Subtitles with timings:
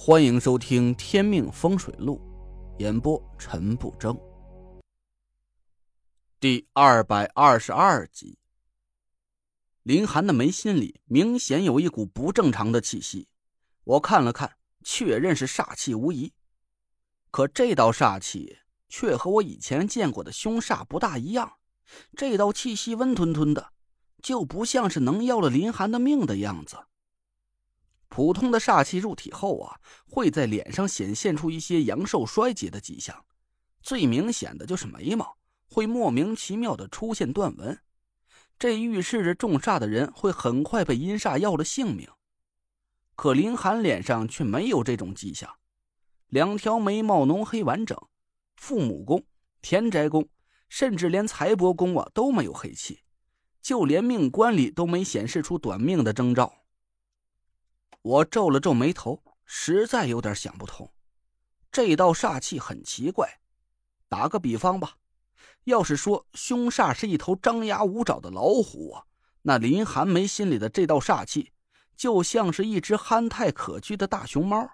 [0.00, 2.20] 欢迎收听《天命风水录》，
[2.80, 4.16] 演播陈不争。
[6.38, 8.38] 第二百二十二集，
[9.82, 13.26] 林寒的眉心里明显有一股不正常的气息，
[13.82, 16.32] 我看了看，确认是煞气无疑。
[17.32, 18.56] 可这道煞气
[18.88, 21.54] 却和我以前见过的凶煞不大一样，
[22.16, 23.72] 这道气息温吞吞的，
[24.22, 26.76] 就不像是能要了林寒的命的样子。
[28.08, 33.24] 普通的煞气入体后啊，会在脸上显现出一些阳寿衰竭的迹象，
[33.82, 35.36] 最明显的就是眉毛
[35.70, 37.78] 会莫名其妙的出现断纹，
[38.58, 42.08] 这预示着中煞的人会很快被阴煞要了性命。
[43.14, 45.56] 可林寒脸上却没有这种迹象，
[46.28, 48.00] 两条眉毛浓黑完整，
[48.56, 49.24] 父母宫、
[49.60, 50.28] 田宅宫，
[50.68, 53.00] 甚至连财帛宫啊都没有黑气，
[53.60, 56.64] 就连命官里都没显示出短命的征兆。
[58.02, 60.92] 我皱了皱眉头，实在有点想不通，
[61.70, 63.40] 这道煞气很奇怪。
[64.08, 64.96] 打个比方吧，
[65.64, 68.96] 要是说凶煞是一头张牙舞爪的老虎，
[69.42, 71.52] 那林寒梅心里的这道煞气，
[71.96, 74.70] 就像是一只憨态可掬的大熊猫。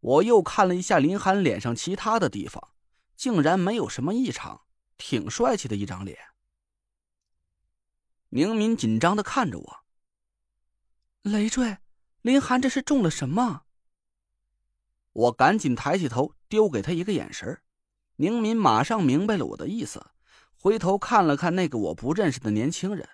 [0.00, 2.70] 我又看了一下林寒脸上其他的地方，
[3.16, 4.62] 竟然没有什么异常，
[4.96, 6.18] 挺帅气的一张脸。
[8.28, 9.79] 宁敏紧张的看着我。
[11.22, 11.76] 累赘，
[12.22, 13.64] 林寒这是中了什么？
[15.12, 17.60] 我赶紧抬起头，丢给他一个眼神
[18.16, 20.12] 宁敏马上明白了我的意思，
[20.56, 23.06] 回头看了看那个我不认识的年轻人。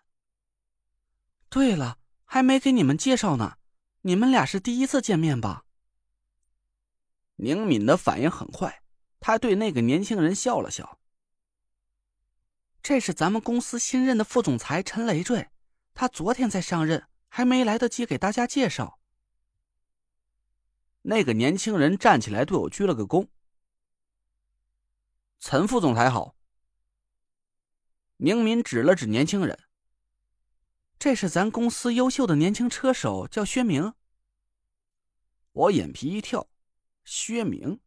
[1.48, 3.56] 对了，还没给你们介绍呢，
[4.02, 5.64] 你们俩是第一次见面吧？
[7.36, 8.82] 宁敏的反应很快，
[9.18, 11.00] 他对那个年轻人笑了笑
[12.80, 15.48] ：“这是咱们公司新任的副总裁陈累赘，
[15.92, 17.04] 他昨天才上任。”
[17.36, 18.98] 还没来得及给大家介绍，
[21.02, 23.28] 那个年轻人站起来对我鞠了个躬。
[25.38, 26.34] 陈副总裁好。
[28.16, 29.64] 宁敏指了指年轻人
[30.98, 33.92] ：“这是咱公司优秀的年轻车手，叫薛明。”
[35.52, 36.48] 我眼皮一跳，
[37.04, 37.80] 薛明，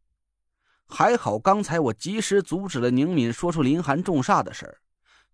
[0.86, 4.80] 还好刚才我及时阻止了宁敏说出林寒中煞的事儿。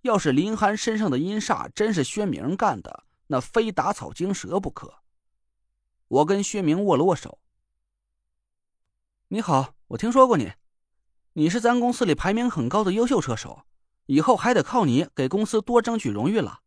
[0.00, 5.02] 要是林寒身上的阴煞真是薛明干的，那非打草惊蛇不可。
[6.08, 7.40] 我跟薛明握了握手。
[9.28, 10.52] 你好，我听说过你，
[11.32, 13.66] 你是咱公司里排名很高的优秀车手，
[14.06, 16.60] 以后还得靠你给公司多争取荣誉了。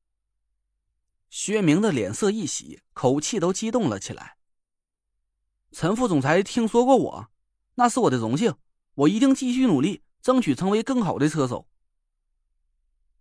[1.29, 4.37] 薛明的脸色一喜，口气都激动了起来。
[5.71, 7.31] 陈副总裁听说过我，
[7.75, 8.55] 那是我的荣幸，
[8.95, 11.67] 我一定继续努力，争取成为更好的车手。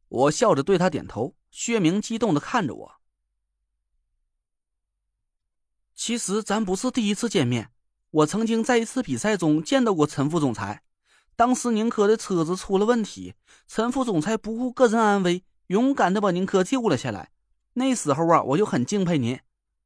[0.09, 1.37] 我笑着对他点头。
[1.50, 2.98] 薛明激动的看着我。
[6.09, 7.71] 其实咱不是第一次见面，
[8.11, 10.83] 我曾经在一次比赛中见到过陈副总裁。
[11.37, 13.35] 当时宁珂的车子出了问题，
[13.67, 17.31] 陈副总裁不顾个人安危，勇敢的把宁珂救了下来。
[17.75, 19.39] 那时候啊，我就很敬佩您。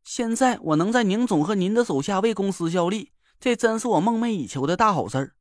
[0.05, 5.34] 现在我能在宁总和您的手下为公司效力，这真是我梦寐以求的大好事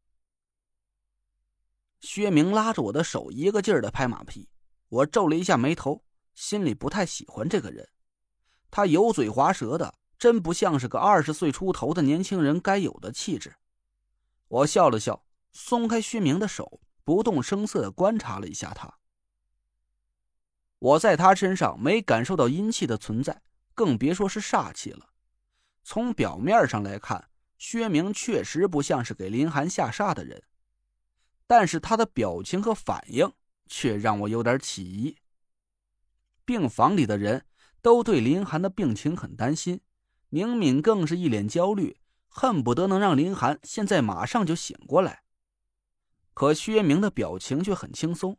[2.00, 4.50] 薛明拉着我的手，一个劲儿的拍马屁。
[4.90, 6.04] 我皱了一下眉头，
[6.34, 7.88] 心里不太喜欢这个人，
[8.72, 9.94] 他油嘴滑舌的。
[10.22, 13.56] 真不像是个二十岁出头的年轻人该有的气质。
[14.50, 19.00] 我笑了笑，松开薛明的手，不动声色的观察了一下他。
[20.78, 23.42] 我在他身上没感受到阴气的存在，
[23.74, 25.10] 更别说是煞气了。
[25.84, 30.44] 从表面上来看，薛明确实不像是给林寒下煞的人，
[31.48, 33.34] 但是他的表情和反应
[33.66, 35.18] 却让我有点起疑。
[36.46, 37.44] 病房里的人
[37.82, 39.82] 都对林寒的病情很担心。
[40.34, 41.98] 宁敏更是一脸焦虑，
[42.30, 45.24] 恨不得能让林寒现在马上就醒过来。
[46.34, 48.38] 可薛明的表情却很轻松，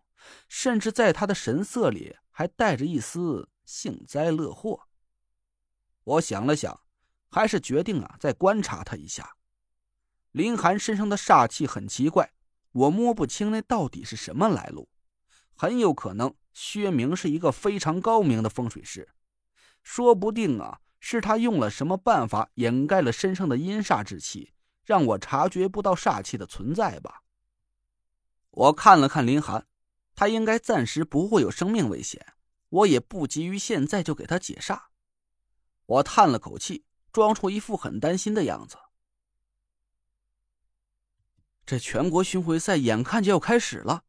[0.48, 4.88] 甚至在他的神色里还带着一丝幸灾乐祸。
[6.04, 6.80] 我想了想，
[7.30, 9.36] 还是决定啊，再观察他一下。
[10.30, 12.32] 林寒身上的煞气很奇怪，
[12.72, 14.88] 我摸不清那到底是什么来路，
[15.54, 19.06] 很有可能薛明是一个非常高明的风水师，
[19.82, 20.80] 说不定啊。
[21.04, 24.52] 是他用了什么办法掩盖了身上的阴煞之气，
[24.84, 27.24] 让我察觉不到煞气的存在吧？
[28.52, 29.66] 我看了看林寒，
[30.14, 32.24] 他应该暂时不会有生命危险，
[32.68, 34.80] 我也不急于现在就给他解煞。
[35.86, 38.76] 我叹了口气，装出一副很担心的样子。
[41.66, 44.04] 这全国巡回赛眼看就要开始了，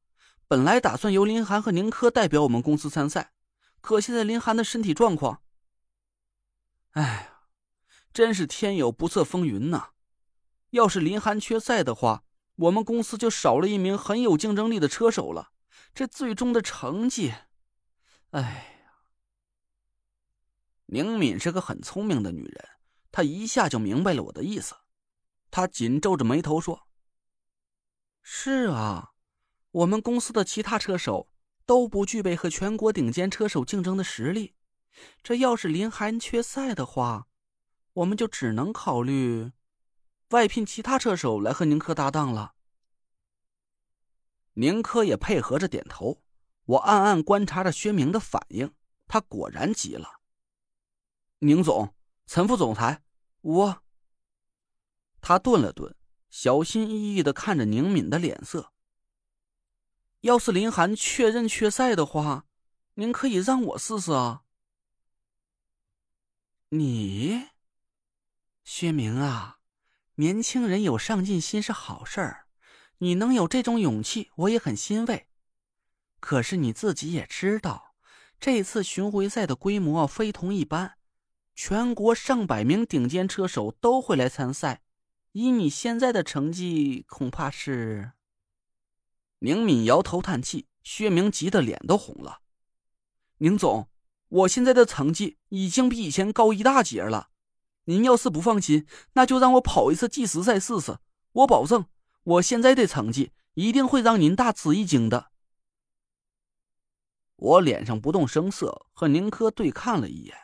[0.47, 3.33] 本来打算由林寒和宁珂代表我们公司参赛，
[3.81, 5.42] 可现在林寒的身体状况……
[6.93, 7.29] 哎，
[8.11, 9.89] 真是天有不测风云呐！
[10.71, 12.23] 要是林寒缺赛的话，
[12.55, 15.51] 我们公司就少了一名很有竞争力的车手了。
[15.93, 17.33] 这最终的成绩，
[18.31, 19.05] 哎呀！
[20.87, 22.69] 宁敏是个很聪明的女人，
[23.11, 24.75] 她一下就明白了我的意思。
[25.49, 26.87] 她紧皱着眉头说
[28.21, 29.13] ：“是啊，
[29.71, 31.29] 我们公司的其他车手
[31.65, 34.55] 都不具备和全国顶尖车手竞争的实力。
[35.21, 37.27] 这要是林寒缺赛的话，
[37.93, 39.51] 我们就只能考虑
[40.29, 42.53] 外聘其他车手来和宁珂搭档了。”
[44.55, 46.21] 宁珂也配合着点头，
[46.65, 48.71] 我暗暗观察着薛明的反应，
[49.07, 50.19] 他果然急了。
[51.39, 51.95] 宁总，
[52.27, 53.01] 陈副总裁，
[53.41, 53.83] 我。
[55.19, 55.95] 他顿了顿，
[56.29, 58.71] 小心翼翼的看着宁敏的脸色。
[60.21, 62.45] 要是林寒确认缺赛的话，
[62.93, 64.43] 您可以让我试试啊。
[66.75, 67.49] 你，
[68.63, 69.59] 薛明啊，
[70.15, 72.47] 年轻人有上进心是好事儿。
[72.97, 75.27] 你能有这种勇气，我也很欣慰。
[76.19, 77.93] 可是你自己也知道，
[78.39, 80.97] 这次巡回赛的规模非同一般，
[81.53, 84.81] 全国上百名顶尖车手都会来参赛。
[85.33, 88.13] 以你现在的成绩，恐怕是……
[89.37, 92.39] 宁敏摇头叹气，薛明急得脸都红了。
[93.37, 93.87] 宁总，
[94.33, 97.29] 我现在的成绩已经比以前高一大截了。
[97.83, 100.97] 您要是不放心，那就让我跑一次计时赛试试，
[101.33, 101.85] 我保证。
[102.23, 105.27] 我现在的成绩一定会让您大吃一惊的。
[107.35, 110.35] 我脸上不动声色，和宁珂对看了一眼，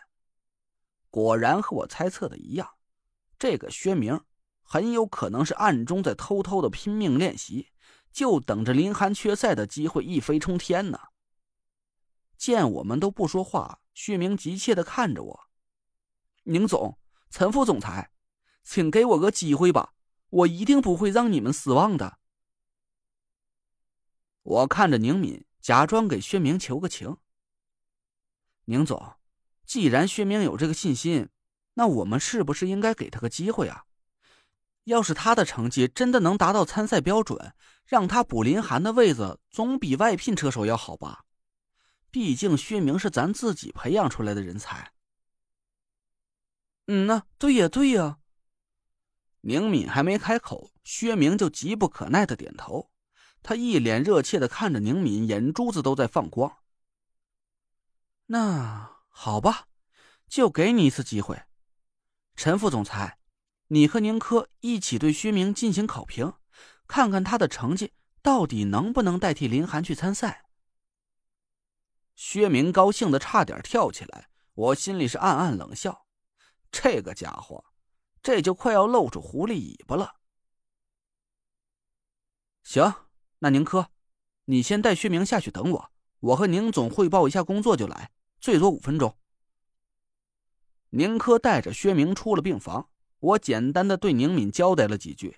[1.10, 2.70] 果然和我猜测的一样，
[3.40, 4.22] 这个薛明
[4.62, 7.70] 很有可能是暗中在偷偷的拼命练习，
[8.12, 11.00] 就等着林寒缺赛的机会一飞冲天呢。
[12.40, 15.40] 见我们都不说话，薛明急切的看着我
[16.44, 16.98] ：“宁总，
[17.30, 18.10] 陈副总裁，
[18.64, 19.94] 请给我个机会吧。”
[20.32, 22.20] 我一定不会让你们失望的。
[24.44, 27.18] 我看着宁敏，假装给薛明求个情。
[28.66, 29.16] 宁总，
[29.66, 31.30] 既然薛明有这个信心，
[31.74, 33.86] 那我们是不是应该给他个机会啊？
[34.84, 37.56] 要是他的成绩真的能达到参赛标准，
[37.86, 41.26] 让他补林寒的位子，总比外聘车手要好吧？
[42.12, 44.92] 毕竟薛明是咱自己培养出来的人才。
[46.88, 48.18] 嗯呐，对呀，对呀。
[49.42, 52.92] 宁敏还没开口，薛明就急不可耐的点头。
[53.42, 56.58] 他一脸热切的看着宁敏，眼珠子都在放光。
[58.26, 59.68] 那好吧，
[60.28, 61.44] 就给你一次机会，
[62.36, 63.20] 陈副总裁，
[63.68, 66.34] 你和宁珂一起对薛明进行考评，
[66.88, 70.49] 看看他的成绩到底能不能代替林寒去参赛。
[72.20, 76.06] 薛明高兴的差点跳起来，我心里是暗暗冷笑，
[76.70, 77.64] 这个家伙。
[78.22, 80.16] 这就快要露出狐狸尾巴了。
[82.62, 82.94] 行，
[83.40, 83.88] 那宁珂，
[84.44, 88.12] 你先带薛明下去等我，我和宁总汇报一下工作就来，
[88.42, 89.18] 最多五分钟。
[90.90, 92.90] 宁珂带着薛明出了病房，
[93.20, 95.38] 我简单的对宁敏交代了几句。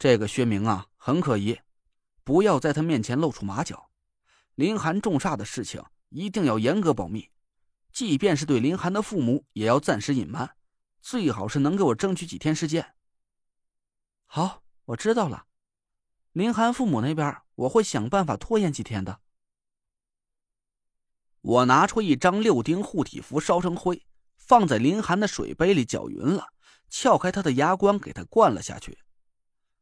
[0.00, 1.60] 这个薛明啊，很可疑，
[2.24, 3.88] 不要在他面前露出马脚。
[4.60, 7.30] 林寒重煞的事情一定要严格保密，
[7.94, 10.54] 即便是对林寒的父母，也要暂时隐瞒。
[11.00, 12.94] 最好是能给我争取几天时间。
[14.26, 15.46] 好，我知道了。
[16.32, 19.20] 林寒父母那边，我会想办法拖延几天的。
[21.40, 24.04] 我拿出一张六丁护体符，烧成灰，
[24.36, 26.48] 放在林寒的水杯里搅匀了，
[26.90, 28.98] 撬开他的牙关，给他灌了下去。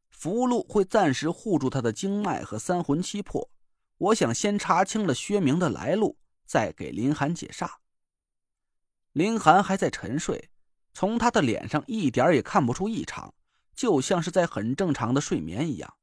[0.08, 3.50] 符箓会暂时护住他的经脉和三魂七魄。
[3.98, 7.70] 我想先查清了薛明的来路，再给林寒解煞。
[9.12, 10.50] 林寒还在沉睡。
[10.94, 13.32] 从他的脸上一点也看不出异常，
[13.72, 15.94] 就像是在很正常的睡眠一样。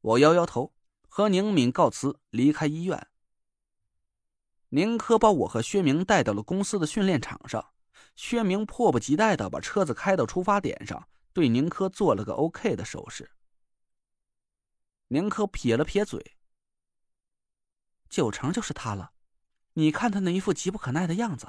[0.00, 0.72] 我摇摇头，
[1.08, 3.08] 和宁敏告辞，离开医院。
[4.68, 7.72] 宁珂把我和薛明带到了公司的训练场上，
[8.14, 13.28] 薛明迫不及待的把车子开到出发点上，对宁珂做了个 OK 的手势。
[15.08, 16.36] 宁珂撇了撇嘴
[18.14, 19.10] ：“九成就是他了，
[19.72, 21.48] 你看他那一副急不可耐的样子。”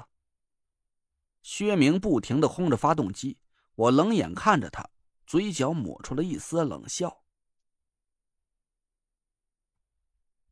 [1.40, 3.38] 薛明不停的轰着发动机，
[3.76, 4.90] 我冷眼看着他，
[5.28, 7.22] 嘴角抹出了一丝冷笑。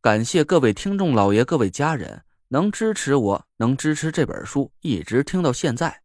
[0.00, 6.04] 感谢各位听众老爷、各位家人能支持我，能支持这本书一直听到现在。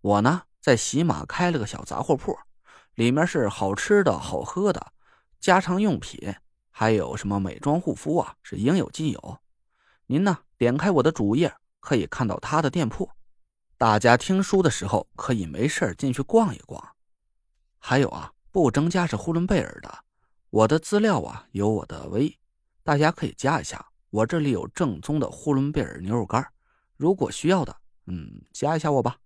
[0.00, 2.34] 我呢，在喜马开了个小杂货铺，
[2.94, 4.94] 里面是好吃的好喝的，
[5.40, 6.34] 家常用品，
[6.78, 9.38] 还有什么美妆护肤啊，是应有尽有。
[10.04, 13.08] 您呢，点开我的主页可以看到他的店铺。
[13.78, 16.86] 大家听书的时候可以没事进去逛一逛。
[17.78, 20.00] 还有啊，不增加是呼伦贝尔的，
[20.50, 22.38] 我的资料啊有我的微，
[22.84, 23.82] 大家可以加一下。
[24.10, 26.46] 我这里有正宗的呼伦贝尔牛肉干，
[26.98, 29.16] 如果需要的，嗯，加一下我吧。